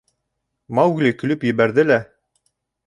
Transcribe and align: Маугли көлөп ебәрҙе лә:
Маугли 0.79 1.13
көлөп 1.21 1.47
ебәрҙе 1.51 1.89
лә: 1.93 2.03